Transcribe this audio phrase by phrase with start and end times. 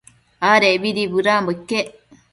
[0.51, 1.87] Adecbidi bëdanbo iquec